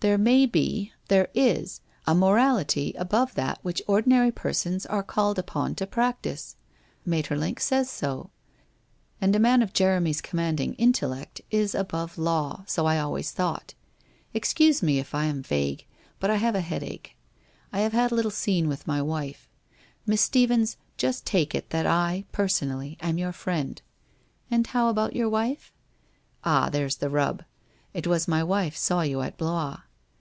There 0.10 0.16
may 0.16 0.46
be— 0.46 0.94
there 1.10 1.28
is— 1.34 1.82
a 2.06 2.14
morality 2.14 2.94
above 2.96 3.34
that 3.34 3.58
which 3.60 3.82
ordinary 3.86 4.32
persons 4.32 4.86
are 4.86 5.02
called 5.02 5.38
upon 5.38 5.74
to 5.74 5.86
practice. 5.86 6.56
Maeterlinck 7.04 7.60
says 7.60 7.90
so. 7.90 8.30
And 9.20 9.36
a 9.36 9.38
man 9.38 9.60
of 9.60 9.74
Jeremy's 9.74 10.22
commanding 10.22 10.72
intellect 10.76 11.42
is 11.50 11.74
above 11.74 12.16
law, 12.16 12.64
so 12.66 12.86
I 12.86 12.98
always 12.98 13.30
thought. 13.30 13.74
Excuse 14.32 14.82
me 14.82 14.98
if 14.98 15.14
I 15.14 15.26
am 15.26 15.42
vague, 15.42 15.84
but 16.18 16.30
I 16.30 16.36
have 16.36 16.54
a 16.54 16.62
headache. 16.62 17.14
I 17.70 17.80
have 17.80 17.92
had 17.92 18.10
a 18.10 18.14
little 18.14 18.30
scene 18.30 18.68
with 18.68 18.86
my 18.86 19.02
wife. 19.02 19.50
Miss 20.06 20.22
Stephens, 20.22 20.78
just 20.96 21.26
take 21.26 21.54
it 21.54 21.68
that 21.68 21.84
I, 21.84 22.24
personally, 22.32 22.96
am 23.02 23.18
your 23.18 23.32
friend 23.32 23.82
''And 24.50 24.66
how 24.68 24.88
about 24.88 25.14
your 25.14 25.28
wife?'' 25.28 25.74
Ah, 26.42 26.70
there's 26.70 26.96
the 26.96 27.10
rub. 27.10 27.44
It 27.92 28.06
was 28.06 28.26
my 28.26 28.42
wife 28.42 28.74
saw 28.78 29.02
you 29.02 29.20
at 29.20 29.36
Blois.' 29.36 29.76